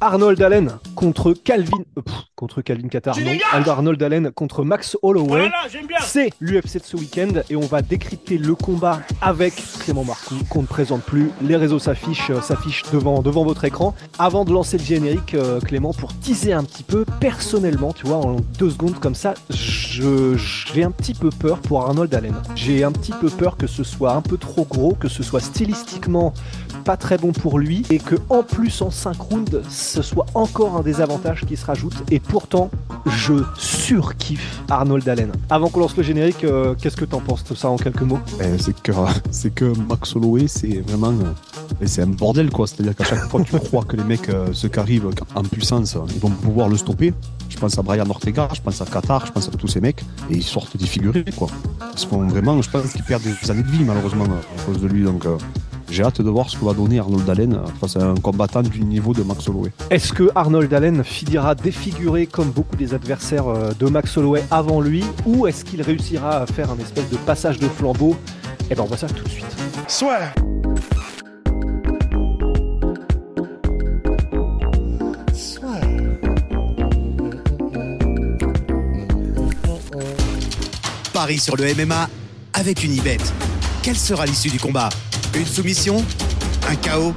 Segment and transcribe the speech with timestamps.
[0.00, 3.16] Arnold Allen contre Calvin euh, pff, contre Calvin Qatar.
[3.18, 3.32] Non,
[3.70, 5.50] Arnold Allen contre Max Holloway.
[6.02, 10.62] C'est l'UFC de ce week-end et on va décrypter le combat avec Clément Marcoux qu'on
[10.62, 11.30] ne présente plus.
[11.42, 13.94] Les réseaux s'affichent euh, s'affichent devant, devant votre écran.
[14.18, 18.18] Avant de lancer le générique, euh, Clément, pour teaser un petit peu, personnellement, tu vois,
[18.18, 22.34] en deux secondes comme ça, je- j'ai un petit peu peur pour Arnold Allen.
[22.54, 25.40] J'ai un petit peu peur que ce soit un peu trop gros, que ce soit
[25.40, 26.34] stylistiquement
[26.86, 30.76] pas très bon pour lui et que en plus en 5 rounds ce soit encore
[30.76, 32.70] un désavantage qui se rajoute et pourtant
[33.06, 35.32] je surkiffe Arnold Allen.
[35.50, 38.20] Avant qu'on lance le générique, euh, qu'est-ce que t'en penses de ça en quelques mots?
[38.38, 38.92] Ben, c'est que
[39.32, 42.68] c'est que Max Holloway c'est vraiment euh, c'est un bordel quoi.
[42.68, 44.78] C'est à dire qu'à chaque fois que tu crois que les mecs euh, ceux qui
[44.78, 47.12] arrivent en puissance ils vont pouvoir le stopper.
[47.48, 50.02] Je pense à Brian Ortega je pense à Qatar je pense à tous ces mecs.
[50.30, 51.48] Et ils sortent défigurés quoi.
[51.94, 54.80] Ils se font vraiment je pense qu'ils perdent des années de vie malheureusement à cause
[54.80, 55.02] de lui.
[55.02, 55.36] Donc euh,
[55.90, 58.82] j'ai hâte de voir ce que va donner Arnold Allen face à un combattant du
[58.82, 63.72] niveau de Max Holloway Est-ce que Arnold Allen finira défiguré comme beaucoup des adversaires euh,
[63.78, 67.58] de Max Holloway avant lui ou est-ce qu'il réussira à faire un espèce de passage
[67.58, 68.16] de flambeau?
[68.70, 69.46] Eh ben on voit ça tout de suite.
[69.86, 70.18] Soit.
[81.12, 82.08] Paris sur le MMA
[82.52, 83.18] avec une ibet.
[83.82, 84.88] Quelle sera l'issue du combat?
[85.36, 85.96] Une soumission
[86.66, 87.12] Un chaos.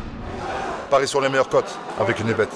[0.89, 2.51] Paris sur les meilleures cotes avec une bête.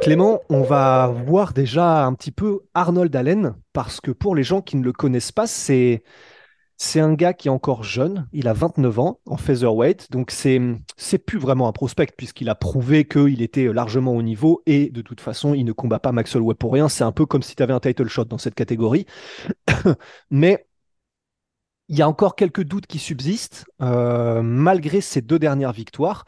[0.00, 4.62] Clément, on va voir déjà un petit peu Arnold Allen, parce que pour les gens
[4.62, 6.02] qui ne le connaissent pas, c'est
[6.78, 10.62] c'est un gars qui est encore jeune, il a 29 ans en featherweight, donc c'est
[10.96, 14.62] c'est plus vraiment un prospect puisqu'il a prouvé qu'il était largement au niveau.
[14.64, 17.26] Et de toute façon, il ne combat pas Max Holloway pour rien, c'est un peu
[17.26, 19.04] comme si tu avais un title shot dans cette catégorie.
[20.30, 20.66] Mais
[21.88, 26.24] il y a encore quelques doutes qui subsistent euh, malgré ces deux dernières victoires.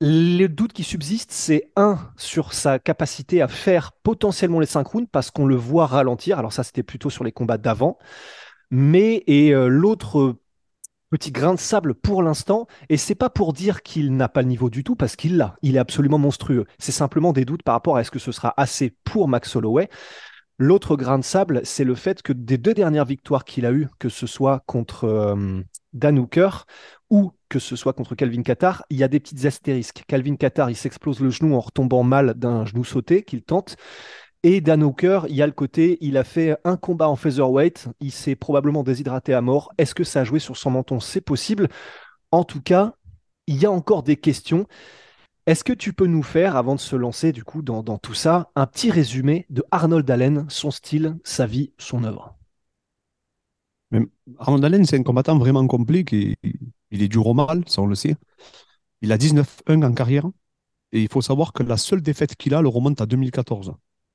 [0.00, 5.08] Le doute qui subsiste, c'est un sur sa capacité à faire potentiellement les 5 rounds
[5.10, 6.38] parce qu'on le voit ralentir.
[6.38, 7.98] Alors ça, c'était plutôt sur les combats d'avant.
[8.70, 10.36] Mais et euh, l'autre
[11.10, 14.48] petit grain de sable pour l'instant, et c'est pas pour dire qu'il n'a pas le
[14.48, 15.56] niveau du tout parce qu'il l'a.
[15.62, 16.66] Il est absolument monstrueux.
[16.78, 19.88] C'est simplement des doutes par rapport à est-ce que ce sera assez pour Max Holloway.
[20.58, 23.88] L'autre grain de sable, c'est le fait que des deux dernières victoires qu'il a eues,
[23.98, 25.60] que ce soit contre euh,
[25.92, 26.64] Dan Hooker
[27.10, 30.04] ou que ce soit contre Calvin Qatar, il y a des petites astérisques.
[30.08, 33.76] Calvin Qatar, il s'explose le genou en retombant mal d'un genou sauté qu'il tente.
[34.42, 37.88] Et Dan Hooker, il y a le côté, il a fait un combat en featherweight,
[38.00, 39.72] il s'est probablement déshydraté à mort.
[39.76, 41.00] Est-ce que ça a joué sur son menton?
[41.00, 41.68] C'est possible.
[42.30, 42.94] En tout cas,
[43.46, 44.66] il y a encore des questions.
[45.46, 48.50] Est-ce que tu peux nous faire, avant de se lancer du coup dans, tout ça,
[48.56, 52.36] un petit résumé de Arnold Allen, son style, sa vie, son œuvre?
[54.38, 56.04] Arnold Allen, c'est un combattant vraiment complet.
[56.90, 58.16] Il est dur au mal, ça on le sait.
[59.02, 60.28] Il a 19-1 en carrière.
[60.92, 63.74] Et il faut savoir que la seule défaite qu'il a le remonte à 2014.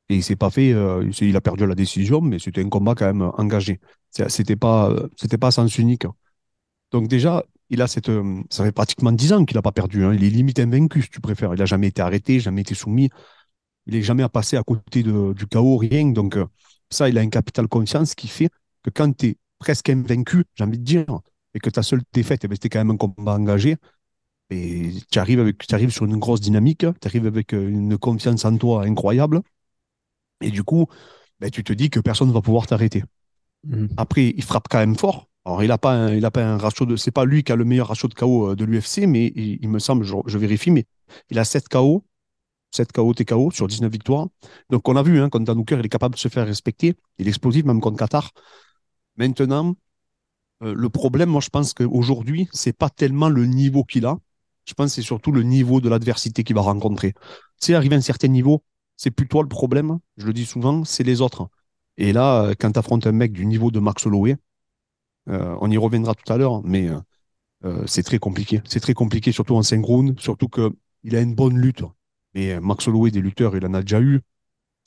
[0.09, 2.95] Et il s'est pas fait, euh, il a perdu la décision, mais c'était un combat
[2.95, 3.79] quand même engagé.
[4.09, 6.05] C'était pas, euh, c'était pas sens unique.
[6.91, 10.05] Donc déjà, il a cette, euh, ça fait pratiquement 10 ans qu'il n'a pas perdu.
[10.05, 10.13] hein.
[10.15, 11.53] Il est limite invaincu, si tu préfères.
[11.55, 13.09] Il n'a jamais été arrêté, jamais été soumis.
[13.87, 16.07] Il n'est jamais à passer à côté de- du chaos, rien.
[16.11, 16.45] Donc euh,
[16.89, 18.49] ça, il a un capital confiance qui fait
[18.83, 21.05] que quand tu es presque invaincu, j'ai envie de dire,
[21.53, 23.77] et que ta seule défaite, eh ben, c'était quand même un combat engagé,
[24.51, 27.97] et tu arrives, avec, tu arrives sur une grosse dynamique, tu arrives avec euh, une
[27.97, 29.41] confiance en toi incroyable,
[30.41, 30.87] et du coup,
[31.39, 33.03] ben, tu te dis que personne ne va pouvoir t'arrêter.
[33.97, 35.29] Après, il frappe quand même fort.
[35.45, 36.95] Alors, il n'a pas, un- pas un ratio de.
[36.95, 39.69] C'est pas lui qui a le meilleur ratio de KO euh, de l'UFC, mais il,
[39.69, 40.85] me semble, je, vérifie, mais
[41.29, 42.05] il a 7 KO,
[42.71, 44.27] 7 KO TKO sur 19 victoires.
[44.69, 46.95] Donc, on a vu, hein, contre Dan Hooker, il est capable de se faire respecter.
[47.17, 48.31] Il est explosif, même contre Qatar.
[49.17, 49.75] Maintenant,
[50.63, 54.17] euh, le problème, moi, je pense qu'aujourd'hui, c'est pas tellement le niveau qu'il a.
[54.65, 57.13] Je pense que c'est surtout le niveau de l'adversité qu'il va rencontrer.
[57.13, 58.63] Tu sais, arrivé à un certain niveau,
[58.97, 61.49] c'est plus toi le problème, je le dis souvent, c'est les autres.
[61.97, 64.37] Et là, euh, quand tu affrontes un mec du niveau de Max Holloway,
[65.29, 66.97] euh, on y reviendra tout à l'heure, mais euh,
[67.65, 68.61] euh, c'est très compliqué.
[68.65, 71.83] C'est très compliqué, surtout en 5 rounds, surtout qu'il a une bonne lutte.
[72.33, 74.21] Mais Max Holloway, des lutteurs, il en a déjà eu.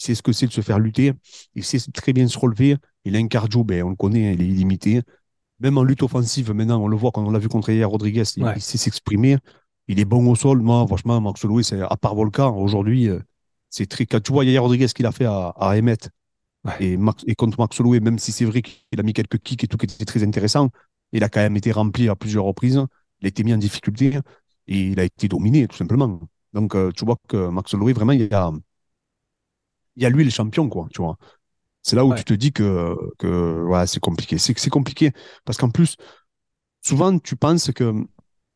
[0.01, 1.13] Il sait ce que c'est de se faire lutter.
[1.55, 2.77] Il sait très bien se relever.
[3.05, 5.03] Il a un cardio, ben, on le connaît, il est illimité.
[5.61, 8.25] même en lutte offensive, maintenant, on le voit quand on l'a vu contre hier Rodriguez,
[8.37, 8.55] il, Ouais.
[8.57, 9.39] il sait s'exprimer.
[9.87, 10.61] Il est bon au sol.
[10.61, 13.09] Moi, franchement, Max Holloway, c'est à part Volcan, aujourd'hui,
[13.71, 14.07] c'est très.
[14.07, 16.11] Tu vois Rodriguez qu'il a fait à, à Emmett
[16.65, 16.79] Ouais.
[16.79, 19.65] et, Max, et contre Max Holloway, même si c'est vrai qu'il a mis quelques kicks
[19.65, 20.71] et tout qui était très intéressant,
[21.13, 22.81] il a quand même été rempli à plusieurs reprises.
[23.21, 24.19] Il a été mis en difficulté
[24.69, 26.21] et il a été dominé, tout simplement.
[26.53, 28.51] Donc, euh, tu vois que Max Holloway, vraiment, il y a,
[29.97, 31.17] il y a lui le champion, quoi, tu vois.
[31.83, 32.17] C'est là où Ouais.
[32.17, 34.39] tu te dis que, que ouais, c'est compliqué.
[34.39, 35.13] C'est c'est compliqué
[35.45, 35.97] parce qu'en plus,
[36.83, 37.95] souvent, tu penses que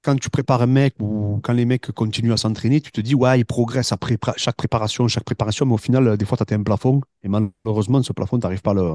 [0.03, 3.15] quand tu prépares un mec ou quand les mecs continuent à s'entraîner, tu te dis,
[3.15, 6.55] ouais, ils progressent après pré- chaque préparation, chaque préparation, mais au final, des fois, tu
[6.55, 8.95] as un plafond et malheureusement, ce plafond, tu n'arrives pas, à le,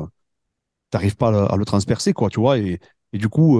[0.91, 2.57] t'arrives pas à le, à le transpercer, quoi, tu vois.
[2.59, 2.79] Et,
[3.13, 3.59] et du coup,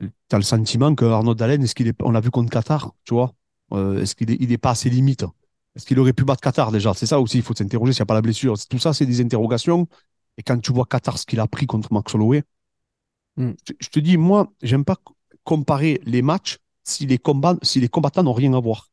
[0.00, 2.92] tu as le sentiment que Arnaud Dallin, est-ce qu'il est, on l'a vu contre Qatar,
[3.04, 3.32] tu vois,
[3.72, 5.24] euh, est-ce qu'il est, il est pas à ses limites?
[5.74, 6.94] Est-ce qu'il aurait pu battre Qatar déjà?
[6.94, 8.54] C'est ça aussi, il faut s'interroger s'il n'y a pas la blessure.
[8.68, 9.86] Tout ça, c'est des interrogations.
[10.38, 12.42] Et quand tu vois Qatar, ce qu'il a pris contre Max Holloway,
[13.38, 13.52] Mm.
[13.68, 14.96] je, je te dis, moi, j'aime pas
[15.46, 18.88] comparer les matchs si les, combats, si les combattants n'ont rien à voir.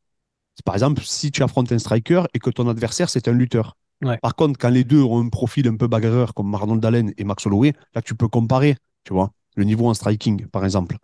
[0.64, 3.76] Par exemple, si tu affrontes un striker et que ton adversaire, c'est un lutteur.
[4.02, 4.18] Ouais.
[4.18, 7.24] Par contre, quand les deux ont un profil un peu bagarreur comme Arnold Dallin et
[7.24, 10.96] Max Holloway, là, tu peux comparer, tu vois, le niveau en striking, par exemple.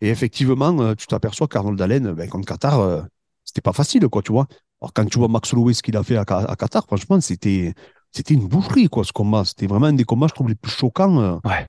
[0.00, 3.02] Et effectivement, euh, tu t'aperçois qu'Arnold Dallin, ben, contre Qatar, euh,
[3.44, 4.46] c'était pas facile, quoi, tu vois.
[4.80, 7.74] Alors, quand tu vois Max Holloway, ce qu'il a fait à, Qatar, franchement, c'était,
[8.12, 9.44] c'était une boucherie, quoi, ce combat.
[9.44, 11.18] C'était vraiment un des combats, je trouve, les plus choquants.
[11.18, 11.38] euh.
[11.44, 11.66] Ouais.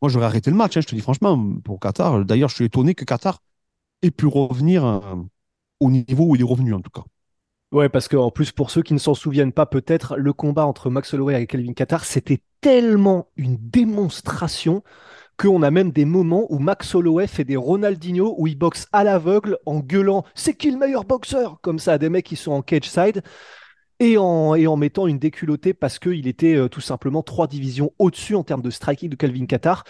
[0.00, 2.24] Moi, j'aurais arrêté le match, hein, je te dis franchement, pour Qatar.
[2.24, 3.40] D'ailleurs, je suis étonné que Qatar
[4.02, 5.00] ait pu revenir euh,
[5.80, 7.02] au niveau où il est revenu, en tout cas.
[7.70, 10.88] Ouais, parce qu'en plus, pour ceux qui ne s'en souviennent pas, peut-être, le combat entre
[10.88, 14.82] Max Holloway et Kelvin Qatar, c'était tellement une démonstration
[15.36, 19.04] qu'on a même des moments où Max Holloway fait des Ronaldinho où il boxe à
[19.04, 21.60] l'aveugle en gueulant C'est qui le meilleur boxeur?
[21.60, 23.22] Comme ça, à des mecs qui sont en cage side
[24.00, 27.92] et en, et en mettant une déculottée parce qu'il était euh, tout simplement trois divisions
[27.98, 29.84] au-dessus en termes de striking de Calvin Qatar.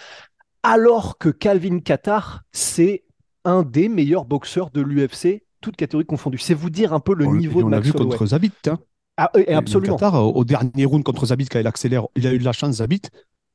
[0.63, 3.05] Alors que Calvin Qatar, c'est
[3.45, 6.39] un des meilleurs boxeurs de l'UFC, toutes catégories confondues.
[6.39, 8.11] C'est vous dire un peu le On, niveau de on l'a vu Holloway.
[8.11, 8.53] contre Zabit.
[8.67, 8.79] Hein.
[9.17, 9.97] Ah, et Et absolument.
[9.97, 12.53] Qatar, au au dernier round contre Zabit, quand il accélère, il a eu de la
[12.53, 13.03] chance, Zabit,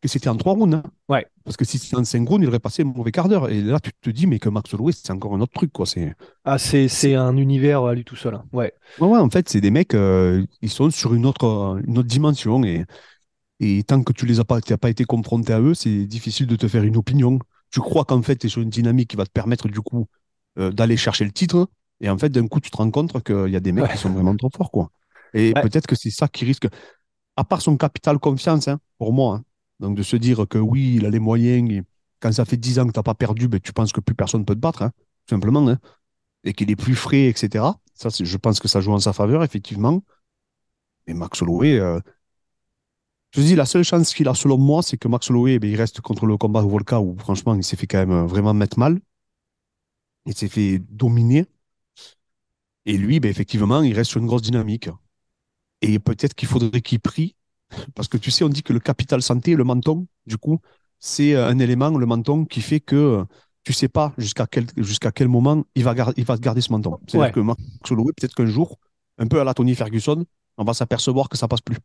[0.03, 0.75] que c'était en trois rounds.
[0.75, 0.83] hein.
[1.09, 1.25] Ouais.
[1.43, 3.49] Parce que si c'était en cinq rounds, il aurait passé un mauvais quart d'heure.
[3.49, 5.85] Et là, tu te dis, mais que Max Holloway, c'est encore un autre truc, quoi.
[5.85, 6.13] C'est...
[6.43, 8.35] Ah, c'est, c'est un univers à lui tout seul.
[8.35, 8.43] hein.
[8.53, 8.73] Ouais.
[8.99, 11.97] Ouais, ouais, en fait, c'est des mecs, euh, ils sont sur une autre, euh, une
[11.97, 12.63] autre dimension.
[12.63, 12.85] Et,
[13.59, 16.55] et tant que tu les as pas, pas été confronté à eux, c'est difficile de
[16.55, 17.39] te faire une opinion.
[17.71, 20.07] Tu crois qu'en fait, tu es sur une dynamique qui va te permettre, du coup,
[20.59, 21.67] euh, d'aller chercher le titre.
[22.01, 23.91] Et en fait, d'un coup, tu te rends compte qu'il y a des mecs Ouais.
[23.91, 24.89] qui sont vraiment trop forts, quoi.
[25.33, 25.61] Et Ouais.
[25.61, 26.67] peut-être que c'est ça qui risque,
[27.37, 29.43] à part son capital confiance, hein, pour moi, hein.
[29.79, 31.83] Donc de se dire que oui, il a les moyens,
[32.19, 34.15] quand ça fait 10 ans que tu n'as pas perdu, ben, tu penses que plus
[34.15, 34.91] personne peut te battre, hein,
[35.25, 35.79] tout simplement, hein,
[36.43, 37.65] et qu'il est plus frais, etc.
[38.01, 40.03] Je pense que ça joue en sa faveur, effectivement.
[41.07, 41.99] Mais Max Holloway, euh,
[43.35, 45.75] je dis, la seule chance qu'il a, selon moi, c'est que Max Holloway, ben, il
[45.75, 48.53] reste contre le combat de Volka, où franchement, il s'est fait quand même euh, vraiment
[48.53, 48.99] mettre mal.
[50.25, 51.45] Il s'est fait dominer.
[52.85, 54.89] Et lui, ben, effectivement, il reste sur une grosse dynamique.
[55.81, 57.35] Et peut-être qu'il faudrait qu'il prie,
[57.95, 60.59] parce que tu sais, on dit que le capital santé, le menton, du coup,
[60.99, 63.23] c'est euh, un élément, le menton, qui fait que euh,
[63.63, 66.99] tu sais pas jusqu'à quel, jusqu'à quel moment il va, il va garder ce menton.
[67.07, 67.31] C'est-à-dire Ouais.
[67.31, 68.77] que Max Holloway, peut-être qu'un jour,
[69.17, 70.25] un peu à la Tony Ferguson,
[70.57, 71.77] on va s'apercevoir que ça passe plus.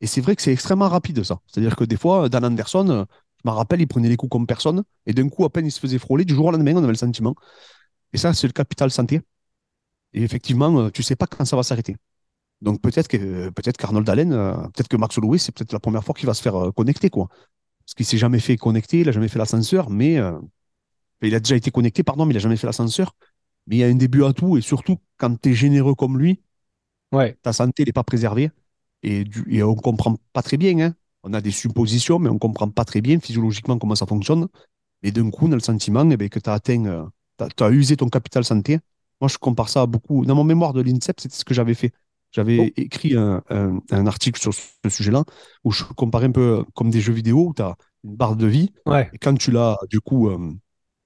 [0.00, 1.40] Et c'est vrai que c'est extrêmement rapide, ça.
[1.46, 3.04] C'est-à-dire que des fois, Dan Anderson, euh,
[3.44, 5.70] je me rappelle, il prenait les coups comme personne, et d'un coup, à peine il
[5.70, 7.34] se faisait frôler, du jour au lendemain, on avait le sentiment.
[8.12, 9.20] Et ça, c'est le capital santé.
[10.12, 11.96] Et effectivement, euh, tu sais pas quand ça va s'arrêter.
[12.64, 16.02] Donc peut-être que peut-être qu'Arnold Allen, euh, peut-être que Max Holloway, c'est peut-être la première
[16.02, 17.28] fois qu'il va se faire euh, connecter, quoi.
[17.28, 20.32] Parce qu'il s'est jamais fait connecter, il a jamais fait l'ascenseur, mais euh,
[21.20, 23.14] il a déjà été connecté, pardon, mais il a jamais fait l'ascenseur.
[23.66, 26.18] Mais il y a un début à tout, et surtout quand tu es généreux comme
[26.18, 26.40] lui,
[27.12, 27.36] Ouais.
[27.42, 28.50] ta santé n'est pas préservée.
[29.02, 30.78] Et, du, et on comprend pas très bien.
[30.80, 30.94] hein.
[31.22, 34.48] On a des suppositions, mais on comprend pas très bien physiologiquement comment ça fonctionne.
[35.02, 37.04] Et d'un coup, on a le sentiment eh ben, que tu as atteint, euh,
[37.56, 38.78] tu as, usé ton capital santé.
[39.20, 40.24] Moi, je compare ça à beaucoup.
[40.24, 41.92] Dans mon mémoire de l'INSEP, c'était ce que j'avais fait.
[42.34, 42.72] J'avais Oh.
[42.76, 45.22] écrit un, un- un article sur ce sujet-là
[45.62, 48.46] où je comparais un peu comme des jeux vidéo où tu as une barre de
[48.46, 48.72] vie.
[48.86, 49.08] Ouais.
[49.12, 50.52] Et quand tu l'as, du coup, euh,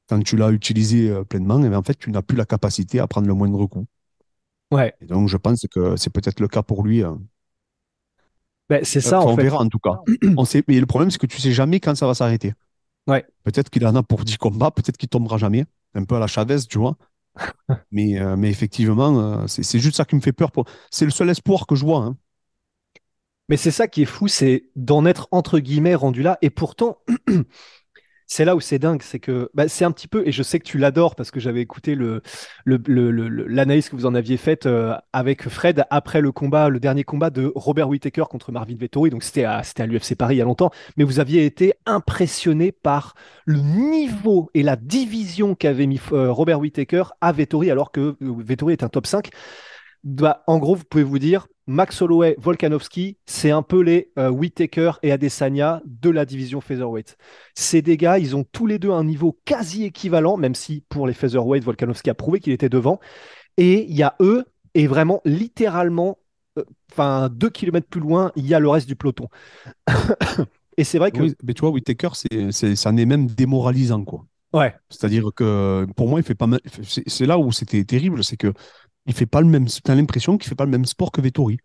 [0.08, 2.98] quand tu l'as utilisé euh, pleinement, eh ben, en fait, tu n'as plus la capacité
[2.98, 3.84] à prendre le moindre coup.
[4.70, 4.94] Ouais.
[5.02, 7.04] Et donc, je pense que c'est peut-être le cas pour lui.
[7.04, 7.14] euh.
[8.68, 9.42] Ben, c'est ça, Enfin, en on fait.
[9.42, 10.00] verra en tout cas.
[10.36, 12.52] on sait, mais le problème, c'est que tu sais jamais quand ça va s'arrêter.
[13.06, 13.24] Ouais.
[13.44, 15.64] Peut-être qu'il en a pour 10 combats, peut-être qu'il tombera jamais.
[15.94, 16.96] Un peu à la Chavez, tu vois.
[17.90, 20.50] mais, euh, mais effectivement, euh, c'est juste ça qui me fait peur.
[20.90, 22.00] C'est le seul espoir que je vois.
[22.04, 22.16] hein.
[23.48, 26.38] Mais c'est ça qui est fou, c'est d'en être entre guillemets rendu là.
[26.42, 26.98] Et pourtant,
[28.30, 30.58] C'est là où c'est dingue, c'est que bah, c'est un petit peu, et je sais
[30.58, 32.22] que tu l'adores parce que j'avais écouté le,
[32.66, 32.78] le-
[33.46, 37.30] l'analyse que vous en aviez faite euh, avec Fred après le combat, le dernier combat
[37.30, 39.08] de Robert Whittaker contre Marvin Vettori.
[39.08, 42.70] Donc c'était à, à l'UFC Paris il y a longtemps, mais vous aviez été impressionné
[42.70, 43.14] par
[43.46, 48.14] le niveau et la division qu'avait mis euh, Robert Whittaker à Vettori alors que euh,
[48.20, 49.30] Vettori est un top 5.
[50.04, 54.30] Bah, en gros, vous pouvez vous dire, Max Holloway, Volkanovski, c'est un peu les euh,
[54.30, 57.16] Whittaker et Adesanya de la division featherweight.
[57.54, 61.06] Ces deux gars, ils ont tous les deux un niveau quasi équivalent, même si pour
[61.06, 63.00] les featherweight, Volkanovski a prouvé qu'il était devant.
[63.56, 66.18] Et il y a eux, et vraiment littéralement,
[66.58, 69.28] euh, enfin deux kilomètres plus loin, il y a le reste du peloton.
[70.76, 73.26] et c'est vrai que, Oui, mais tu vois, Whittaker, c'est, c'est, ça en est même
[73.26, 74.26] démoralisant, quoi.
[74.52, 78.24] ouais, C'est-à-dire que pour moi, il fait pas mal- c'est, c'est là où c'était terrible,
[78.24, 78.52] c'est que
[79.08, 79.66] il fait pas le même.
[79.82, 81.58] T'as l'impression qu'il fait pas le même sport que Vettori.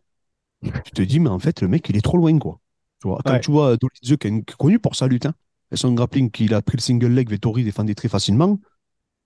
[0.86, 2.60] Tu te dis, mais en fait, le mec, il est trop loin, quoi.
[3.02, 3.42] Tu vois, quand Ouais.
[3.42, 5.34] tu vois Dolizio, qui est connu pour sa lutte, hein,
[5.72, 8.60] et son grappling, qu'il a pris le single leg, Vettori défendait très facilement.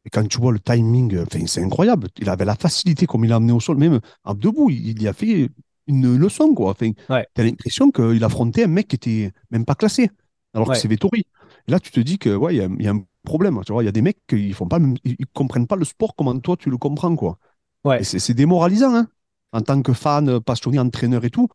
[0.06, 2.08] Et quand tu vois le timing, euh, c'est incroyable.
[2.18, 5.08] Il avait la facilité comme il a amené au sol, même en debout, il, y
[5.08, 5.50] a fait
[5.86, 6.72] une leçon, quoi.
[6.72, 7.28] Enfin, Ouais.
[7.36, 10.10] t'as l'impression qu'il affrontait un mec qui était même pas classé,
[10.54, 10.74] alors Ouais.
[10.76, 11.24] que c'est Vettori.
[11.68, 13.62] Et là, tu te dis que, ouais, il y a, il y a un problème.
[13.64, 16.16] Tu vois, il y a des mecs qui font pas, ils comprennent pas le sport
[16.16, 17.38] comme toi tu le comprends, quoi.
[17.88, 18.04] Ouais.
[18.04, 19.08] C'est démoralisant, hein,
[19.54, 21.48] en tant que fan, passionné, entraîneur et tout,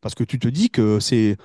[0.00, 1.36] parce que tu te dis que c'est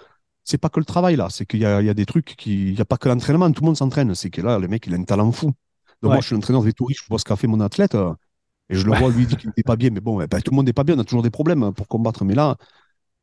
[0.45, 2.75] c'est pas que le travail là, c'est qu'il y y a des trucs qui, il
[2.77, 4.15] y a pas que l'entraînement, tout le monde s'entraîne.
[4.15, 5.53] C'est que là, le mec, il a un talent fou.
[6.01, 6.13] Donc Ouais.
[6.13, 8.13] moi, je suis l'entraîneur de Vettori, je vois ce qu'a fait mon athlète, euh,
[8.69, 10.41] et je le vois, lui, il dit qu'il n'était pas bien, mais bon, eh ben,
[10.41, 12.57] tout le monde n'est pas bien, on a toujours des problèmes pour combattre, mais là,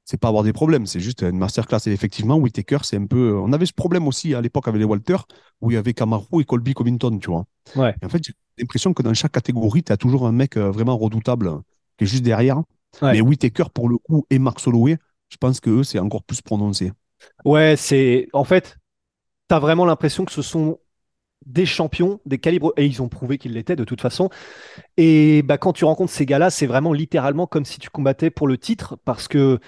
[0.05, 1.79] c'est pas avoir des problèmes, c'est juste une masterclass.
[1.87, 3.37] Et effectivement, Whittaker, c'est un peu.
[3.39, 5.17] On avait ce problème aussi à l'époque avec les Walter,
[5.61, 7.45] où il y avait Kamaru et Colby Covington, tu vois.
[7.77, 7.95] Ouais.
[8.03, 10.71] Et en fait, j'ai l'impression que dans chaque catégorie, tu as toujours un mec euh,
[10.71, 11.51] vraiment redoutable
[11.97, 12.59] qui est juste derrière.
[13.01, 13.13] Ouais.
[13.13, 14.99] Mais Whittaker, pour le coup, et Max Holloway,
[15.31, 16.93] je pense que eux, c'est encore plus prononcé.
[17.45, 18.77] ouais, c'est, en fait,
[19.49, 20.79] t'as vraiment l'impression que ce sont
[21.47, 24.31] des champions, des calibres, et ils ont prouvé qu'ils l'étaient de toute façon.
[24.97, 28.47] Et bah, quand tu rencontres ces gars-là, c'est vraiment littéralement comme si tu combattais pour
[28.47, 29.61] le titre, parce que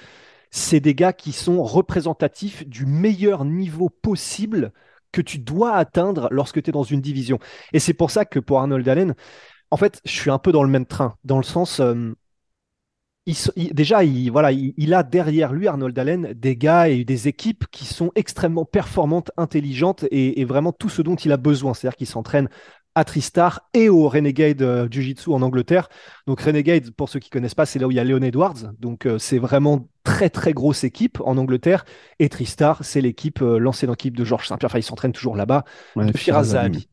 [0.51, 4.73] c'est des gars qui sont représentatifs du meilleur niveau possible
[5.13, 7.39] que tu dois atteindre lorsque tu es dans une division.
[7.73, 9.15] Et c'est pour ça que pour Arnold Allen,
[9.71, 12.13] en fait, je suis un peu dans le même train, dans le sens, euh,
[13.27, 17.29] il déjà, il, voilà, il, il a derrière lui, Arnold Allen, des gars et des
[17.29, 21.73] équipes qui sont extrêmement performantes, intelligentes et, et vraiment tout ce dont il a besoin.
[21.75, 22.49] C'est-à-dire qu'il s'entraîne
[22.95, 25.89] à Tristar et au Renegade euh, Jiu-Jitsu en Angleterre.
[26.27, 28.73] Donc Renegade, pour ceux qui connaissent pas, c'est là où il y a Leon Edwards.
[28.79, 31.85] Donc euh, c'est vraiment très très grosse équipe en Angleterre.
[32.19, 34.71] Et Tristar, c'est l'équipe, euh, l'ancienne équipe de Georges Saint-Pierre.
[34.71, 35.65] Enfin, il s'entraîne toujours là-bas,
[35.97, 36.13] Ouais, de
[36.45, 36.89] Zahabi.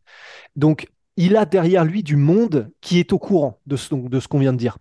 [0.55, 4.27] Donc il a derrière lui du monde qui est au courant de ce, de ce
[4.27, 4.77] qu'on vient de dire.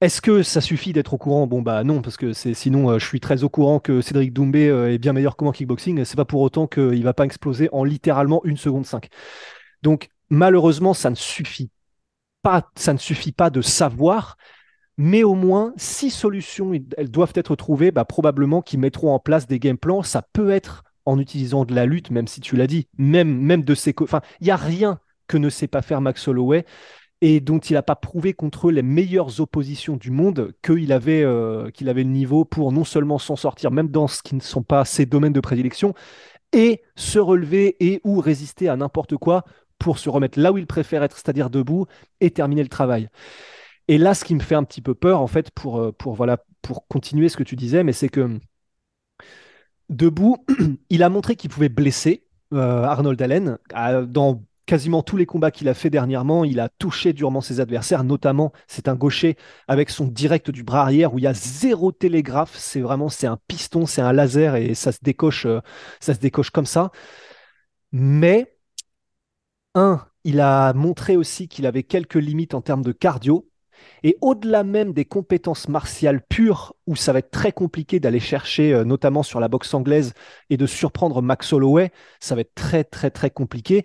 [0.00, 1.46] Est-ce que ça suffit d'être au courant?
[1.46, 4.68] Bon bah non, parce que sinon euh, je suis très au courant que Cédric Doumbé
[4.68, 6.04] euh, est bien meilleur que moi en kickboxing.
[6.04, 9.10] C'est pas pour autant qu'il va pas exploser en littéralement une seconde 5.
[9.82, 11.70] Donc malheureusement, ça ne suffit
[12.42, 14.38] pas, ça ne suffit pas de savoir,
[14.96, 19.46] mais au moins si solutions elles doivent être trouvées, bah, probablement qu'ils mettront en place
[19.46, 20.02] des game plans.
[20.02, 23.64] Ça peut être en utilisant de la lutte, même si tu l'as dit, même même
[23.64, 26.64] de ses, enfin il y a rien que ne sait pas faire Max Holloway
[27.20, 31.70] et dont il n'a pas prouvé contre les meilleures oppositions du monde qu'il avait, euh,
[31.70, 34.62] qu'il avait le niveau pour non seulement s'en sortir, même dans ce qui ne sont
[34.62, 35.94] pas ses domaines de prédilection,
[36.52, 39.44] et se relever et ou résister à n'importe quoi
[39.78, 41.86] pour se remettre là où il préfère être, c'est-à-dire debout,
[42.20, 43.08] et terminer le travail.
[43.88, 46.14] Et là, ce qui me fait un petit peu peur, en fait, pour, euh, pour,
[46.14, 48.38] voilà, pour continuer ce que tu disais, mais c'est que
[49.88, 50.44] debout,
[50.90, 53.58] il a montré qu'il pouvait blesser euh, Arnold Allen
[54.08, 56.44] dans quasiment tous les combats qu'il a fait dernièrement.
[56.44, 59.36] Il a touché durement ses adversaires, notamment c'est un gaucher
[59.66, 62.56] avec son direct du bras arrière où il y a zéro télégraphe.
[62.56, 65.60] C'est vraiment c'est un piston, c'est un laser et ça se décoche, euh,
[65.98, 66.92] ça se décoche comme ça.
[67.90, 68.56] Mais
[69.74, 73.48] un, il a montré aussi qu'il avait quelques limites en termes de cardio.
[74.04, 78.72] Et au-delà même des compétences martiales pures, où ça va être très compliqué d'aller chercher,
[78.72, 80.12] euh, notamment sur la boxe anglaise,
[80.48, 83.84] et de surprendre Max Holloway, ça va être très très très compliqué.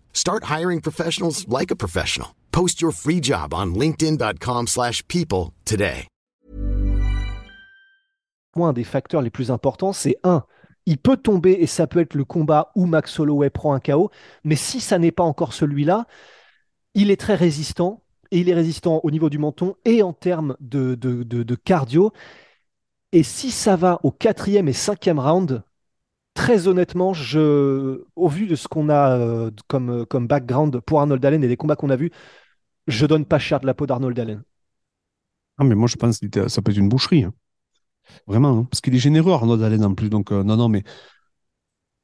[0.13, 2.29] Start hiring professionals like a professional.
[2.51, 6.07] Post your free job on linkedin.com/people today.
[8.57, 10.43] un des facteurs les plus importants, c'est un,
[10.85, 14.11] il peut tomber et ça peut être le combat où Max Holloway prend un KO.
[14.43, 16.05] Mais si ça n'est pas encore celui-là,
[16.93, 18.03] il est très résistant.
[18.33, 21.55] Et il est résistant au niveau du menton et en termes de, de, de- de
[21.55, 22.13] cardio.
[23.11, 25.63] Et si ça va au quatrième et cinquième round,
[26.33, 31.23] très honnêtement, je, au vu de ce qu'on a euh, comme, comme background pour Arnold
[31.25, 32.11] Allen et des combats qu'on a vus,
[32.87, 34.43] je donne pas cher de la peau d'Arnold Allen.
[35.57, 37.23] Ah, mais moi, je pense que ça peut être une boucherie.
[37.23, 37.33] hein.
[38.27, 38.59] Vraiment.
[38.59, 38.63] hein.
[38.65, 40.09] Parce qu'il est généreux, Arnaud Allen, en plus.
[40.09, 40.83] Donc, euh, non, non, mais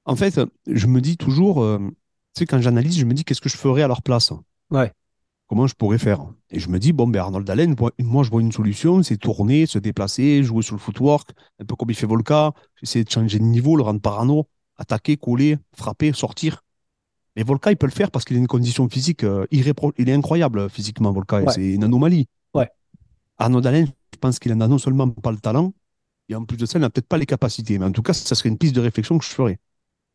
[0.05, 3.41] en fait, je me dis toujours, euh, tu sais, quand j'analyse, je me dis qu'est-ce
[3.41, 4.31] que je ferais à leur place?
[4.71, 4.91] Ouais.
[5.47, 8.41] Comment je pourrais faire Et je me dis, bon, ben Arnold Allen, moi, je vois
[8.41, 12.05] une solution, c'est tourner, se déplacer, jouer sur le footwork, un peu comme il fait
[12.05, 12.51] Volka,
[12.83, 16.63] essayer de changer de niveau, le rendre parano, attaquer, coller, frapper, sortir.
[17.37, 20.13] Mais Volka, il peut le faire parce qu'il a une condition physique euh, Il est
[20.13, 21.45] incroyable euh, physiquement, Ouais.
[21.49, 22.27] c'est une anomalie.
[22.53, 22.69] Ouais.
[23.37, 25.73] Arnaud Allen, je pense qu'il en a non seulement pas le talent,
[26.27, 27.79] et en plus de ça, il n'a peut-être pas les capacités.
[27.79, 29.59] Mais en tout cas, ça serait une piste de réflexion que je ferais.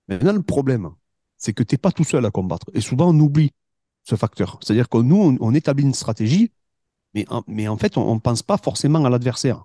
[0.08, 0.90] Maintenant, le problème,
[1.38, 2.66] c'est que tu n'es pas tout seul à combattre.
[2.74, 3.52] Et souvent, on oublie
[4.04, 4.58] ce facteur.
[4.62, 6.52] C'est-à-dire que nous, on, on établit une stratégie,
[7.14, 9.64] mais en, mais en fait, on ne pense pas forcément à l'adversaire.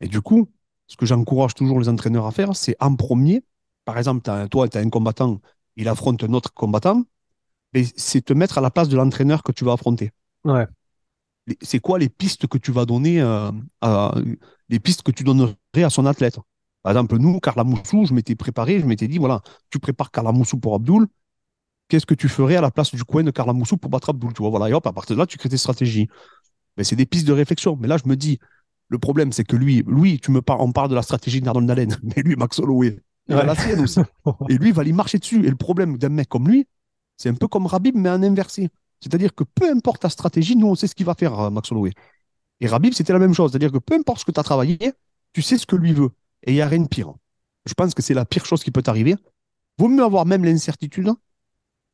[0.00, 0.48] Et du coup,
[0.86, 3.42] ce que j'encourage toujours les entraîneurs à faire, c'est en premier,
[3.84, 5.40] par exemple, toi, tu as un combattant,
[5.76, 7.04] il affronte un autre combattant,
[7.72, 10.10] mais c'est te mettre à la place de l'entraîneur que tu vas affronter.
[10.44, 10.66] Ouais.
[11.62, 14.14] C'est quoi les pistes que tu vas donner, euh, à,
[14.68, 16.38] les pistes que tu donnerais à son athlète?
[16.82, 20.32] Par exemple, nous, Carla Moussou, je m'étais préparé, je m'étais dit, voilà, tu prépares Carla
[20.32, 21.06] Moussou pour Abdul,
[21.90, 24.32] qu'est-ce que tu ferais à la place du coin de Carla Moussou pour battre Abdul
[24.32, 26.08] Tu vois, voilà, et hop, à partir de là, tu crées tes stratégies.
[26.76, 27.76] Mais c'est des pistes de réflexion.
[27.78, 28.38] Mais là, je me dis,
[28.88, 31.70] le problème, c'est que lui, lui, tu me parles, on parle de la stratégie d'Arnold
[31.70, 34.00] Allen, mais lui, Max Holloway, il a la sienne aussi.
[34.48, 35.44] Et lui, il va lui marcher dessus.
[35.44, 36.66] Et le problème d'un mec comme lui,
[37.16, 38.70] c'est un peu comme Rabib, mais en inversé.
[39.00, 41.70] C'est-à-dire que peu importe ta stratégie, nous, on sait ce qu'il va faire, euh, Max
[41.70, 41.92] Holloway.
[42.60, 43.50] Et Rabib, c'était la même chose.
[43.50, 44.78] C'est-à-dire que peu importe ce que tu as travaillé,
[45.32, 46.10] tu sais ce que lui veut.
[46.44, 47.12] Et il n'y a rien de pire.
[47.66, 49.16] Je pense que c'est la pire chose qui peut t'arriver.
[49.78, 51.12] Vaut mieux avoir même l'incertitude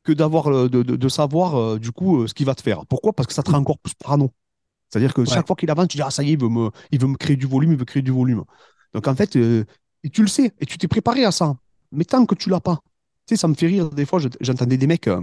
[0.06, 2.62] que d'avoir euh, de, de- de savoir euh, du coup euh, ce qu'il va te
[2.62, 2.86] faire.
[2.86, 3.12] Pourquoi?
[3.12, 4.32] Parce que ça te rend encore plus parano.
[4.90, 6.70] C'est-à-dire que chaque fois qu'il avance, tu dis ah ça y est, il veut me,
[6.92, 8.44] il veut me créer du volume, il veut créer du volume.
[8.94, 9.64] Donc en fait, euh,
[10.04, 11.56] et tu le sais et tu t'es préparé à ça.
[11.92, 12.80] Mais tant que tu l'as pas,
[13.26, 14.20] tu sais, ça me fait rire des fois.
[14.20, 15.22] je- J'entendais des mecs euh,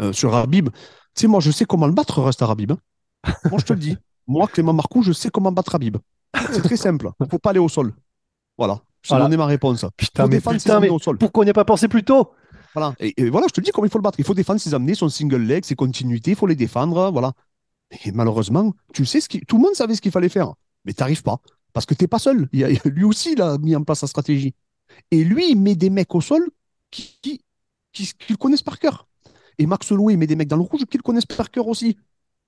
[0.00, 0.68] euh, sur Rabib.
[0.70, 2.72] Tu sais, moi, je sais comment le battre, reste à Rabib.
[2.72, 2.78] hein.
[3.50, 3.96] Moi, je te le dis.
[4.26, 5.96] Moi, Clément Marcoux, je sais comment battre Rabib.
[6.52, 7.10] C'est très simple.
[7.20, 7.92] Il faut pas aller au sol.
[8.56, 8.80] Voilà.
[9.02, 9.24] Je Voilà.
[9.24, 9.84] donné ma réponse.
[9.96, 11.18] Putain, mais défendre putain, mais au sol.
[11.18, 12.30] pourquoi on n'y a pas pensé plus tôt?
[12.74, 12.94] Voilà.
[13.00, 14.18] Et, voilà, je te dis comment il faut le battre.
[14.18, 17.10] Il faut défendre ses amenés, son single leg, ses continuités, il faut les défendre.
[17.10, 17.32] Voilà.
[18.04, 20.54] Et malheureusement, tu sais ce tout le monde savait ce qu'il fallait faire,
[20.84, 21.40] mais tu n'arrives pas.
[21.72, 22.48] Parce que tu n'es pas seul.
[22.52, 24.54] Il a- lui aussi, il a mis en place sa stratégie.
[25.10, 26.48] Et lui, il met des mecs au sol
[26.90, 27.42] qui, qui,
[27.92, 29.08] qui, le connaissent par cœur.
[29.58, 31.68] Et Max Holloway, il met des mecs dans le rouge qui le connaissent par cœur
[31.68, 31.96] aussi.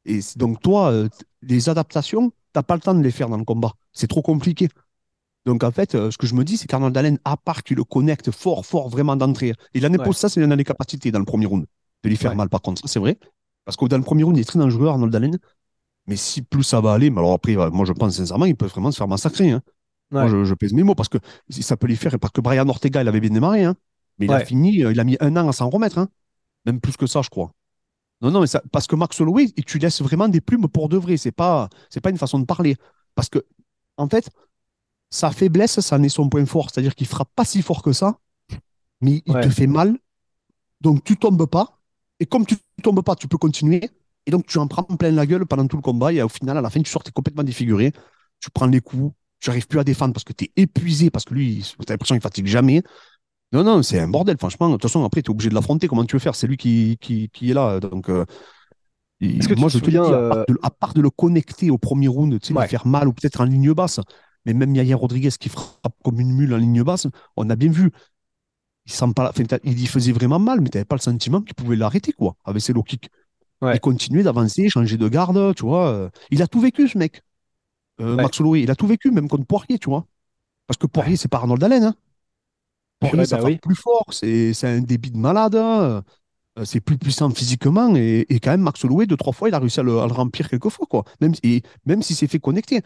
[0.04, 1.08] Et donc, toi, euh,
[1.42, 3.72] les adaptations, tu n'as pas le temps de les faire dans le combat.
[3.92, 4.68] C'est trop compliqué.
[5.44, 7.76] Donc, en fait, euh, ce que je me dis, c'est qu'Arnold Allen, à part qu'il
[7.76, 11.18] le connecte fort, fort, vraiment d'entrée, il en impose ça, c'est dans les capacités dans
[11.18, 11.66] le premier round
[12.04, 12.82] de lui faire mal, par contre.
[12.88, 13.18] C'est vrai.
[13.64, 15.38] Parce que dans le premier round, il est très dangereux, Arnold Allen.
[16.06, 18.66] Mais si plus ça va aller, mais alors après, moi, je pense sincèrement, il peut
[18.66, 19.50] vraiment se faire massacrer.
[19.52, 19.62] hein.
[20.18, 22.18] Moi, je, je pèse mes mots parce que si ça peut lui faire.
[22.18, 23.76] Parce que Brian Ortega, il avait bien démarré, hein.
[24.18, 25.98] mais il a fini, euh, il a mis un an à s'en remettre.
[25.98, 26.08] hein.
[26.66, 27.52] Même plus que ça, je crois.
[28.20, 30.96] Non, non, mais ça, parce que Max Holloway, tu laisses vraiment des plumes pour de
[30.96, 31.16] vrai.
[31.16, 32.76] C'est pas, c'est pas une façon de parler.
[33.16, 33.40] Parce que,
[33.96, 34.30] en fait,
[35.12, 36.70] sa faiblesse, ça en est son point fort.
[36.70, 38.18] C'est-à-dire qu'il frappe pas si fort que ça,
[39.02, 39.42] mais il Ouais.
[39.42, 39.98] te fait mal.
[40.80, 41.78] Donc, tu tombes pas.
[42.18, 43.90] Et comme tu tombes pas, tu peux continuer.
[44.26, 46.12] Et donc, tu en prends plein la gueule pendant tout le combat.
[46.12, 47.92] Et au final, à la fin, tu sors, complètement défiguré.
[48.40, 49.12] Tu prends les coups.
[49.40, 51.92] Tu n'arrives plus à défendre parce que tu es épuisé, parce que lui, tu as
[51.92, 52.82] l'impression qu'il fatigue jamais.
[53.52, 54.68] Non, non, c'est un bordel, franchement.
[54.68, 55.88] De toute façon, après, tu es obligé de l'affronter.
[55.88, 56.34] Comment tu veux faire?
[56.34, 57.80] C'est lui qui, qui, qui est là.
[57.80, 58.24] Donc, euh,
[59.20, 61.10] Est-ce que moi, te je te dis, souviens, à, part de, à part de le
[61.10, 62.66] connecter au premier round, tu sais, Ouais.
[62.68, 64.00] faire mal ou peut-être en ligne basse,
[64.46, 67.70] mais même Yaya Rodriguez qui frappe comme une mule en ligne basse, on a bien
[67.70, 67.90] vu.
[68.86, 71.00] Il, sent pas, enfin, t'as- il y faisait vraiment mal, mais tu n'avais pas le
[71.00, 73.08] sentiment qu'il pouvait l'arrêter, quoi, avec ses low kicks.
[73.60, 73.76] Ouais.
[73.76, 75.88] Il continuait d'avancer, changer de garde, tu vois.
[75.88, 77.22] euh, Il a tout vécu, ce mec.
[78.00, 78.22] Euh, Ouais.
[78.24, 80.06] Max Holloway, il a tout vécu, même contre Poirier, tu vois.
[80.66, 81.84] Parce que Poirier, c'est pas Arnold Allen.
[81.84, 81.94] Hein.
[83.00, 83.58] Poirier, Ouais, ça bah oui.
[83.58, 86.02] plus fort, c'est c'est un débit de malade, hein.
[86.58, 87.94] Euh, c'est plus puissant physiquement.
[87.96, 90.06] Et, et quand même, Max Holloway, deux, trois fois, il a réussi à le, à
[90.06, 91.04] le remplir quelques fois, quoi.
[91.20, 92.82] Même, et, même s'il s'est fait connecter.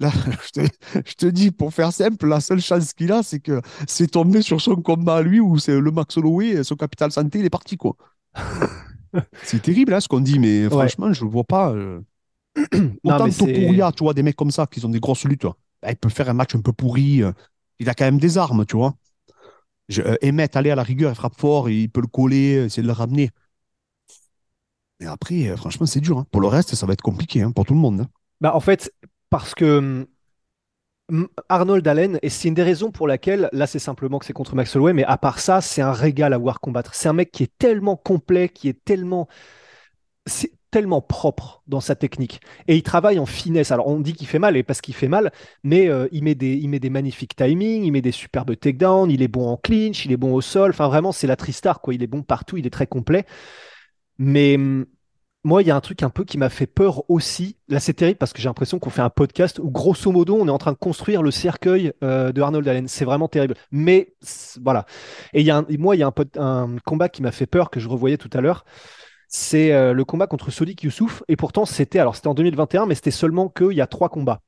[0.00, 0.10] Là,
[0.46, 0.66] je te,
[1.06, 4.42] je te dis, pour faire simple, la seule chance qu'il a, c'est que c'est tombé
[4.42, 7.50] sur son combat à lui où c'est le Max Holloway, son capital santé, il est
[7.50, 7.96] parti, quoi.
[9.42, 11.72] c'est terrible, hein, ce qu'on dit, mais franchement, je ne vois pas.
[11.72, 12.00] euh,
[13.04, 15.44] Non, Autant c'est- Topuria, tu vois, des mecs comme ça qui ont des grosses luttes,
[15.82, 17.22] bah, il peut faire un match un peu pourri.
[17.22, 17.32] euh,
[17.80, 18.94] Il a quand même des armes, tu vois.
[19.88, 22.82] Je, euh, Emmett, aller à la rigueur, il frappe fort, il peut le coller, essayer
[22.82, 23.30] de le ramener.
[25.00, 26.18] Mais après, euh, franchement, c'est dur.
[26.18, 26.26] hein.
[26.30, 28.00] Pour le reste, ça va être compliqué hein, pour tout le monde.
[28.02, 28.08] hein.
[28.40, 28.92] Bah, en fait,
[29.30, 30.06] parce que hum,
[31.10, 34.32] M- Arnold Allen, et c'est une des raisons pour laquelle, là c'est simplement que c'est
[34.32, 36.94] contre Max Holloway, mais à part ça, c'est un régal à voir combattre.
[36.94, 39.26] C'est un mec qui est tellement complet, qui est tellement,
[40.26, 42.40] c'est tellement propre dans sa technique.
[42.68, 43.72] Et il travaille en finesse.
[43.72, 45.32] Alors on dit qu'il fait mal, et parce qu'il fait mal,
[45.64, 49.10] mais euh, il, met des, il met des magnifiques timings, il met des superbes takedowns,
[49.10, 50.70] il est bon en clinch, il est bon au sol.
[50.70, 51.94] Enfin vraiment, c'est la Tristar, quoi.
[51.94, 53.26] Il est bon partout, il est très complet.
[54.18, 54.86] Mais hum,
[55.42, 57.56] moi, il y a un truc un peu qui m'a fait peur aussi.
[57.68, 60.46] Là, c'est terrible parce que j'ai l'impression qu'on fait un podcast où, grosso modo, on
[60.46, 62.88] est en train de construire le cercueil euh, de Arnold Allen.
[62.88, 63.54] C'est vraiment terrible.
[63.70, 64.14] Mais
[64.60, 64.84] voilà.
[65.32, 68.30] Et moi, il y a un, combat qui m'a fait peur que je revoyais tout
[68.34, 68.66] à l'heure.
[69.28, 71.22] C'est euh, le combat contre Sodik Youssouf.
[71.28, 74.42] Et pourtant, c'était alors c'était en 2021, mais c'était seulement qu'il y a trois combats.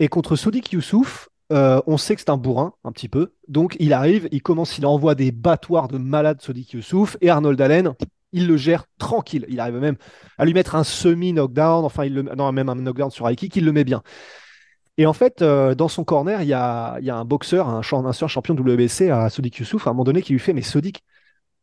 [0.00, 3.34] Et contre Sodik Youssouf, euh, on sait que c'est un bourrin, un petit peu.
[3.46, 7.16] Donc il arrive, il commence, il envoie des battoirs de malade Sodik Youssouf.
[7.20, 7.94] Et Arnold Allen,
[8.32, 9.46] il le gère tranquille.
[9.48, 9.96] Il arrive même
[10.38, 13.56] à lui mettre un semi-knockdown, enfin, il le, non, même un knockdown sur high kick,
[13.56, 14.02] il le met bien.
[14.98, 17.80] Et en fait, euh, dans son corner, il y a, y a un boxeur, un,
[17.80, 21.02] un champion WBC à Sodik Youssouf, à un moment donné, qui lui fait Mais Sodik,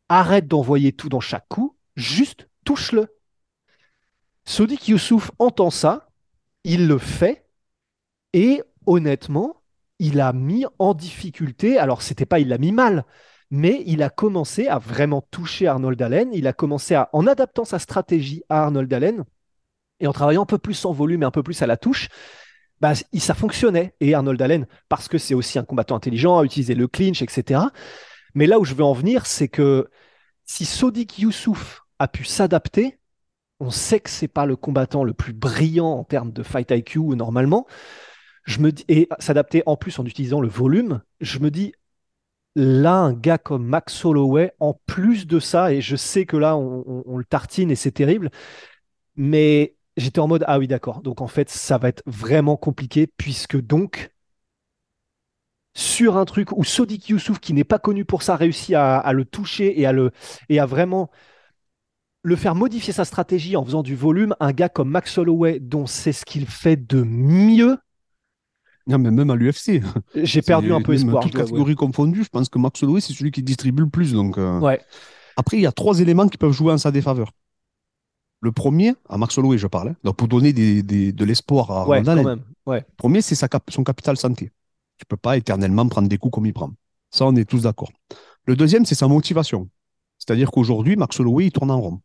[0.10, 3.08] arrête d'envoyer tout dans chaque coup, juste touche-le.
[4.46, 6.10] Sodik Youssouf entend ça,
[6.64, 7.46] il le fait,
[8.34, 9.62] et honnêtement,
[10.00, 13.06] il a mis en difficulté, alors c'était pas il l'a mis mal,
[13.52, 17.66] mais il a commencé à vraiment toucher Arnold Allen, il a commencé à, en adaptant
[17.66, 19.24] sa stratégie à Arnold Allen,
[20.00, 22.10] et en travaillant un peu plus en volume et un peu plus à la touche,
[22.80, 23.94] bah, ça fonctionnait.
[24.00, 27.62] Et Arnold Allen, parce que c'est aussi un combattant intelligent, a utilisé le clinch, etc.
[28.34, 29.90] Mais là où je veux en venir, c'est que
[30.46, 33.00] si Sodik Youssouf a pu s'adapter,
[33.60, 37.00] on sait que c'est pas le combattant le plus brillant en termes de fight IQ
[37.16, 37.68] normalement.
[38.46, 41.74] Je me dis, et s'adapter en plus en utilisant le volume, je me dis,
[42.60, 46.58] là, un gars comme Max Holloway, en plus de ça, et je sais que là,
[46.58, 48.30] on, le tartine et c'est terrible,
[49.16, 51.02] mais j'étais en mode, ah oui, d'accord.
[51.02, 54.12] Donc en fait, ça va être vraiment compliqué, puisque donc,
[55.74, 59.14] sur un truc où Sodik Youssouf, qui n'est pas connu pour ça, réussit à, à
[59.14, 60.12] le toucher et à, le,
[60.50, 61.10] et à vraiment
[62.24, 65.86] le faire modifier sa stratégie en faisant du volume, un gars comme Max Holloway, dont
[65.86, 67.78] c'est ce qu'il fait de mieux,
[68.90, 69.82] Non, mais même à l'UFC.
[70.16, 71.24] j'ai perdu un peu espoir.
[71.24, 74.12] Toutes catégories confondues, je pense que Max Holloway, c'est celui qui distribue le plus.
[74.14, 74.82] Donc, euh, Ouais,
[75.38, 77.32] Après, il y a trois éléments qui peuvent jouer en sa défaveur.
[78.42, 81.88] Le premier, à Max Holloway, je parlais, donc pour donner des- des- de l'espoir à
[81.88, 82.44] ouais, Arnold quand même.
[82.66, 84.52] Ouais, Le premier, c'est cap- son capital santé.
[84.98, 86.72] Tu peux pas éternellement prendre des coups comme il prend.
[87.12, 87.92] Ça, on est tous d'accord.
[88.46, 89.70] Le deuxième, c'est sa motivation.
[90.18, 92.02] C'est-à-dire qu'aujourd'hui, Max Holloway, il tourne en rond.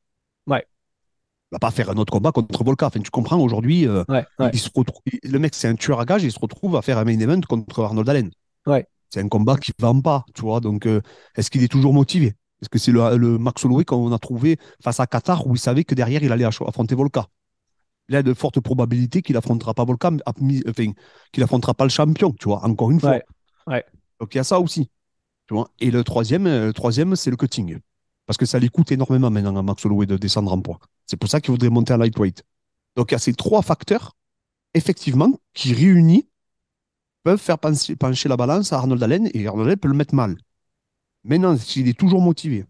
[1.55, 2.87] Va pas faire un autre combat contre Volka.
[2.89, 4.51] Enfin, tu comprends, aujourd'hui, euh, ouais, ouais.
[4.53, 6.75] il se retrouve, il- le mec, c'est un tueur à gage et il se retrouve
[6.77, 8.31] à faire un main event contre Arnold Allen.
[8.67, 8.87] Ouais.
[9.11, 10.59] C'est un combat qui ne vend pas, tu vois.
[10.61, 11.01] Donc, euh,
[11.37, 12.35] est-ce qu'il est toujours motivé?
[12.61, 15.59] Est-ce que c'est le, le Max Holloway qu'on a trouvé face à Qatar où il
[15.61, 17.27] savait que derrière, il allait aff- affronter Volka
[18.09, 20.93] Il y a de fortes probabilités qu'il affrontera pas Volka, enfin,
[21.33, 23.11] qu'il affrontera pas le champion, tu vois, encore une fois.
[24.19, 24.91] Donc, il y a ça aussi.
[25.47, 25.69] Tu vois.
[25.79, 27.79] Et le troisième, euh, le troisième c'est le cutting.
[28.27, 30.79] Parce que ça lui coûte énormément maintenant à Max Holloway de descendre en poids.
[31.07, 32.43] C'est pour ça qu'il voudrait monter à lightweight.
[32.97, 34.17] Donc, il y a ces trois facteurs,
[34.75, 36.29] effectivement, qui réunis
[37.23, 40.15] peuvent faire pencher, pencher la balance à Arnold Allen et Arnold Allen peut le mettre
[40.15, 40.37] mal.
[41.25, 42.67] Maintenant, s'il est toujours motivé,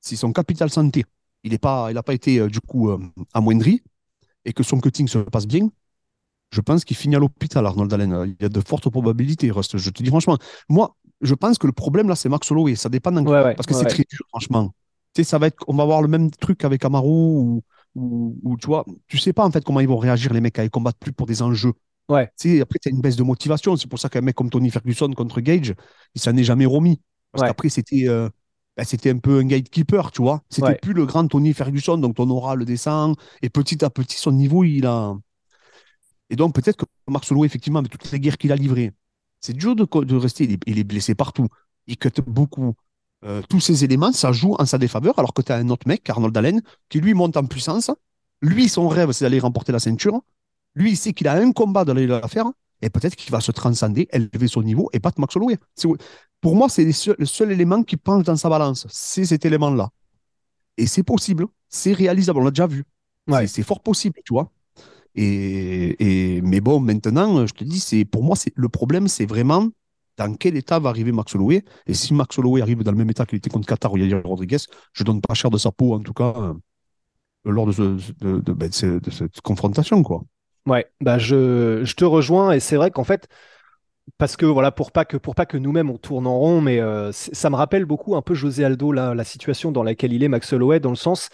[0.00, 1.04] si son capital santé,
[1.44, 2.98] il n'a pas, été euh, du coup euh,
[3.34, 3.82] amoindri
[4.44, 5.68] et que son cutting se passe bien,
[6.50, 8.36] je pense qu'il finit à l'hôpital, Arnold Allen.
[8.38, 9.78] Il y a de fortes probabilités, Rust.
[9.78, 12.74] Je te dis franchement, moi, je pense que le problème là, c'est Max Holloway.
[12.76, 14.74] Ça dépend Ouais, ouais, parce que ouais, c'est très dur, franchement.
[15.14, 17.62] Tu sais, ça va être, on va avoir le même truc avec Amaru ou,
[17.94, 20.54] ou, ou, tu vois, tu sais pas en fait comment ils vont réagir les mecs
[20.56, 21.72] quand ils combattent plus pour des enjeux.
[22.08, 22.30] Ouais.
[22.38, 23.76] Tu sais, après, as une baisse de motivation.
[23.76, 25.74] C'est pour ça qu'un mec comme Tony Ferguson contre Gage,
[26.14, 27.00] il s'en est jamais remis.
[27.30, 27.48] Parce Ouais.
[27.48, 28.28] qu'après, c'était euh,
[28.76, 30.42] ben, c'était un peu un gatekeeper, tu vois.
[30.50, 30.78] C'était Ouais.
[30.80, 33.16] plus le grand Tony Ferguson, donc ton aura le descend.
[33.42, 35.14] Et petit à petit, son niveau, il a.
[36.30, 38.92] Et donc, peut-être que Max Holloway, effectivement, avec toutes les guerres qu'il a livrées,
[39.40, 40.44] c'est dur de rester.
[40.44, 41.48] Il est, il est blessé partout.
[41.86, 42.74] Il cut beaucoup.
[43.24, 45.86] Euh, tous ces éléments, ça joue en sa défaveur, alors que tu as un autre
[45.86, 47.90] mec, Arnold Allen, qui lui monte en puissance.
[48.40, 50.20] Lui, son rêve, c'est d'aller remporter la ceinture.
[50.74, 52.46] Lui, il sait qu'il a un combat d'aller la faire.
[52.84, 55.56] Et peut-être qu'il va se transcender, élever son niveau et battre Max Holloway.
[56.40, 58.86] Pour moi, c'est le seul élément qui penche dans sa balance.
[58.90, 59.90] C'est cet élément-là.
[60.76, 61.46] Et c'est possible.
[61.68, 62.40] C'est réalisable.
[62.40, 62.82] On l'a déjà vu.
[63.28, 63.46] Ouais.
[63.46, 64.50] C'est c'est fort possible, tu vois.
[65.14, 69.26] Et, et- mais bon, maintenant, je te dis, c'est pour moi, c'est le problème, c'est
[69.26, 69.68] vraiment
[70.18, 71.64] dans quel état va arriver Max Holloway.
[71.86, 74.22] Et si Max Holloway arrive dans le même état qu'il était contre Qatar ou Yair
[74.24, 74.58] Rodriguez,
[74.92, 76.54] je donne pas cher de sa peau, en tout cas, euh,
[77.44, 80.22] lors ben, de ce- de cette confrontation, quoi.
[80.66, 83.26] Ouais, bah je, je te rejoins et c'est vrai qu'en fait,
[84.18, 87.12] parce que voilà, pour pas que, pas que nous-mêmes on tourne en rond, mais euh,
[87.12, 90.28] ça me rappelle beaucoup un peu José Aldo, la, la situation dans laquelle il est,
[90.28, 91.30] Max Holloway, dans le sens,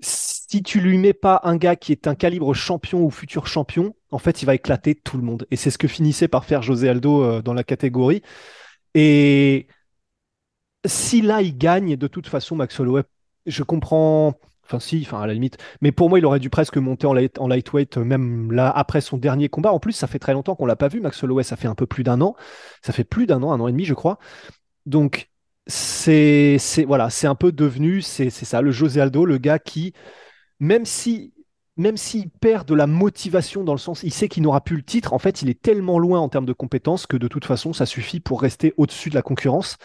[0.00, 3.94] si tu lui mets pas un gars qui est un calibre champion ou futur champion,
[4.10, 5.46] en fait, il va éclater tout le monde.
[5.50, 8.22] Et c'est ce que finissait par faire José Aldo euh, dans la catégorie.
[8.94, 9.68] Et
[10.84, 13.02] si là, il gagne, de toute façon, Max Holloway,
[13.46, 14.34] je comprends.
[14.64, 15.56] Enfin, si, enfin, à la limite.
[15.80, 18.70] Mais pour moi, il aurait dû presque monter en, light, en lightweight, euh, même là,
[18.70, 19.72] après son dernier combat.
[19.72, 21.42] En plus, ça fait très longtemps qu'on l'a pas vu, Max Holloway.
[21.42, 22.36] Ça fait un peu plus d'un an.
[22.82, 24.18] Ça fait plus d'un an, un an et demi, je crois.
[24.86, 25.30] Donc,
[25.68, 29.92] c'est voilà, c'est un peu devenu, c'est ça, le José Aldo, le gars qui,
[30.60, 31.34] même si
[31.78, 34.82] même s'il perd de la motivation dans le sens, il sait qu'il n'aura plus le
[34.82, 37.72] titre, en fait, il est tellement loin en termes de compétences que de toute façon,
[37.72, 39.78] ça suffit pour rester au-dessus de la concurrence.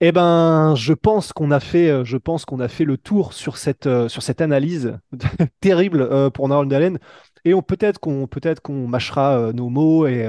[0.00, 3.32] Eh ben, je pense qu'on a fait, euh, je pense qu'on a fait le tour
[3.32, 4.96] sur cette, euh, sur cette analyse
[5.60, 6.98] terrible euh, pour Narol Allen.
[7.44, 10.24] Et peut-être qu'on peut-être qu'on mâchera nos mots et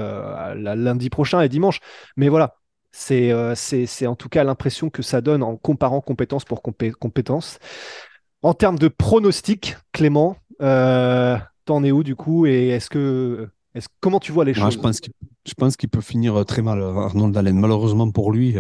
[0.56, 1.80] lundi prochain et dimanche.
[2.16, 2.56] Mais voilà,
[2.92, 7.60] c'est c'est en tout cas l'impression que ça donne en comparant compétence pour compétence.
[8.42, 14.20] En termes de pronostic, Clément, t'en es où du coup et est-ce que est comment
[14.20, 14.80] tu vois les choses?
[15.46, 17.60] Je pense qu'il peut finir très mal, Arnold Allen.
[17.60, 18.56] Malheureusement pour lui,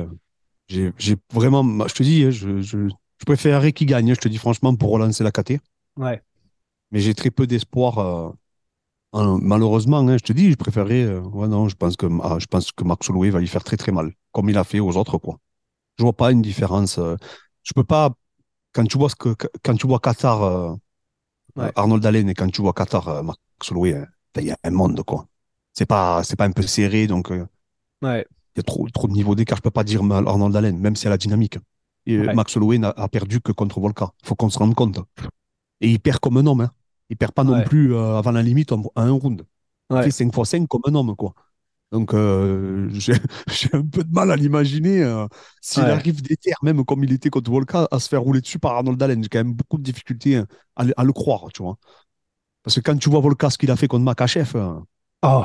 [0.67, 4.27] j'ai vraiment, bah, je te dis, hein, je, je, je préférerais qu'il gagne, je te
[4.27, 5.59] dis franchement, pour relancer la KT.
[5.97, 6.21] Ouais.
[6.91, 7.99] Mais j'ai très peu d'espoir.
[7.99, 11.03] Euh, malheureusement, hein, je te dis, je préférerais.
[11.03, 13.63] Euh, ouais, non, je pense que, ah, je pense que Max Holloway va lui faire
[13.63, 15.17] très très mal, comme il a fait aux autres.
[15.17, 15.39] Quoi.
[15.97, 16.97] Je vois pas une différence.
[16.99, 17.15] Euh,
[17.63, 18.11] je peux pas.
[18.73, 20.77] Quand tu vois ce que, quand tu vois Qatar,
[21.75, 23.37] Arnold Allen et quand tu vois Qatar, Max
[23.71, 24.07] Holloway, hein,
[24.37, 25.27] il y a un monde quoi.
[25.73, 27.31] C'est pas, c'est pas un peu serré, donc.
[28.01, 28.25] ouais
[28.57, 29.57] y a trop, trop de niveau d'écart.
[29.57, 31.57] Je peux pas dire Arnold Allen, même si elle a la dynamique.
[32.05, 34.11] Et Max Holloway n'a perdu que contre Volca.
[34.23, 34.99] faut qu'on se rende compte.
[35.81, 36.61] Et il perd comme un homme.
[36.61, 36.71] Hein.
[37.09, 39.43] Il perd pas non plus euh, avant la limite à un round.
[39.91, 41.15] Il fait 5 x 5 comme un homme.
[41.15, 41.33] quoi.
[41.91, 43.13] Donc, euh, j'ai
[43.73, 45.03] un peu de mal à l'imaginer.
[45.03, 45.27] Euh,
[45.61, 48.73] s'il arrive d'éther, même comme il était contre Volca, à se faire rouler dessus par
[48.75, 51.47] Arnold Allen, j'ai quand même beaucoup de difficultés hein, à, le croire.
[51.53, 51.77] Tu vois.
[52.63, 55.43] Parce que quand tu vois Volca, ce qu'il a fait contre Makachev, oh.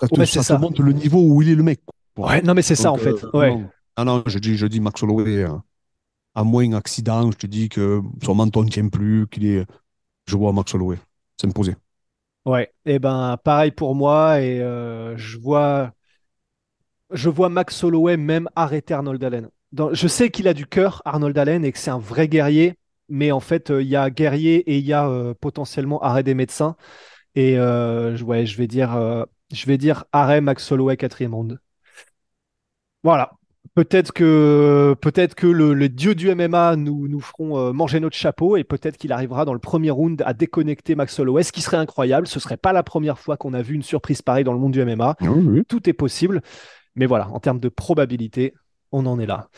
[0.00, 1.80] ça, te, ça, montre le niveau où il est le mec.
[2.16, 3.24] Ouais, non, mais c'est ça en fait.
[3.24, 3.56] Euh, ouais.
[3.98, 5.52] Non, non, je dis, je dis Max Holloway, euh,
[6.34, 9.66] à moins accident, je te dis que son menton ne tient plus, qu'il est.
[10.26, 10.98] Je vois Max Holloway
[11.40, 11.74] s'imposer.
[12.44, 15.94] Ouais, et eh ben pareil pour moi, et euh, je vois.
[17.12, 19.48] Je vois Max Holloway même arrêter Arnold Allen.
[19.92, 22.78] je sais qu'il a du cœur, Arnold Allen, et que c'est un vrai guerrier,
[23.08, 26.76] mais en fait, il y a guerrier et il y a potentiellement arrêt des médecins.
[27.34, 31.60] Et ouais, je vais dire, je vais dire arrêt Max Holloway quatrième round.
[33.02, 33.30] Voilà.
[33.74, 38.16] Peut-être que, peut-être que le, les dieux du MMA nous, nous feront euh, manger notre
[38.16, 41.60] chapeau et peut-être qu'il arrivera dans le premier round à déconnecter Max Holloway, ce qui
[41.60, 42.28] serait incroyable.
[42.28, 44.72] Ce serait pas la première fois qu'on a vu une surprise pareille dans le monde
[44.72, 45.16] du MMA.
[45.68, 46.40] Tout est possible.
[46.94, 48.54] Mais voilà, en termes de probabilité,
[48.92, 49.48] on en est là.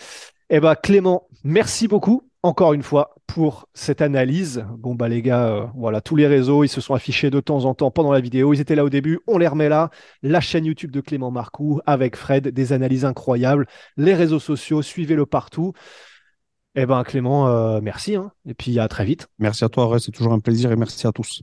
[0.49, 4.65] Eh ben, Clément, merci beaucoup encore une fois pour cette analyse.
[4.79, 7.65] Bon bah les gars, euh, voilà, tous les réseaux, ils se sont affichés de temps
[7.65, 8.55] en temps pendant la vidéo.
[8.55, 9.91] Ils étaient là au début, on les remet là.
[10.23, 13.67] La chaîne YouTube de Clément Marcoux avec Fred, des analyses incroyables.
[13.97, 15.73] Les réseaux sociaux, suivez-le partout.
[16.77, 18.15] Eh ben Clément, euh, merci.
[18.15, 18.31] Hein.
[18.47, 19.27] Et puis à très vite.
[19.39, 21.43] Merci à toi, c'est toujours un plaisir et merci à tous.